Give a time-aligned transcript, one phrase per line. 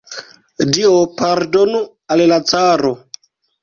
[0.77, 1.85] Dio pardonu
[2.19, 2.97] al la caro!